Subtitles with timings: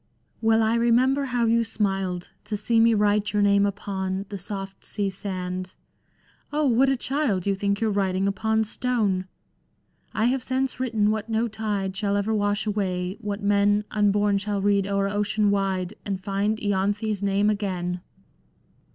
[0.41, 4.83] "Well I remember how you smiled To see me write your name upon The soft
[4.83, 5.75] sea sand...!
[6.49, 9.25] what a child I You think you^re writing upon stone!
[10.15, 14.59] I have since written what no tide Shall ever wash away, what men Unborn shall
[14.59, 18.01] read o'er ocean wide, And find lanthe's name again."